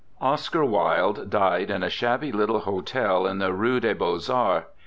Oscar 0.19 0.65
Wilde 0.65 1.29
died 1.29 1.69
in 1.69 1.83
a 1.83 1.89
shabby 1.91 2.31
little 2.31 2.61
hotel 2.61 3.27
in 3.27 3.37
the 3.37 3.53
Rue 3.53 3.79
des 3.79 3.93
Beaux 3.93 4.17
Arts. 4.33 4.65